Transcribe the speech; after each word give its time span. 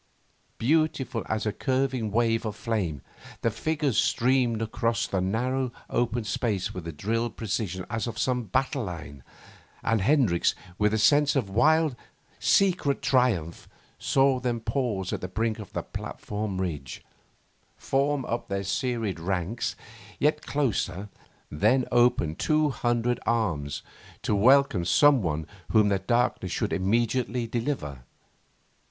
Beautiful 0.57 1.21
as 1.29 1.45
a 1.45 1.53
curving 1.53 2.09
wave 2.09 2.43
of 2.43 2.55
flame, 2.55 3.03
the 3.41 3.51
figures 3.51 3.99
streamed 3.99 4.59
across 4.59 5.05
the 5.05 5.21
narrow, 5.21 5.71
open 5.91 6.23
space 6.23 6.73
with 6.73 6.87
a 6.87 6.91
drilled 6.91 7.37
precision 7.37 7.85
as 7.87 8.07
of 8.07 8.17
some 8.17 8.45
battle 8.45 8.83
line, 8.85 9.21
and 9.83 10.01
Hendricks, 10.01 10.55
with 10.79 10.91
a 10.91 10.97
sense 10.97 11.35
of 11.35 11.51
wild, 11.51 11.95
secret 12.39 13.03
triumph, 13.03 13.69
saw 13.99 14.39
them 14.39 14.59
pause 14.59 15.13
at 15.13 15.21
the 15.21 15.27
brink 15.27 15.59
of 15.59 15.71
the 15.73 15.83
platformed 15.83 16.59
ridge, 16.59 17.03
form 17.77 18.25
up 18.25 18.47
their 18.47 18.63
serried 18.63 19.19
ranks 19.19 19.75
yet 20.17 20.41
closer, 20.41 21.09
then 21.51 21.85
open 21.91 22.33
two 22.33 22.69
hundred 22.71 23.19
arms 23.27 23.83
to 24.23 24.33
welcome 24.33 24.83
some 24.83 25.21
one 25.21 25.45
whom 25.73 25.89
the 25.89 25.99
darkness 25.99 26.51
should 26.51 26.73
immediately 26.73 27.45
deliver. 27.45 27.99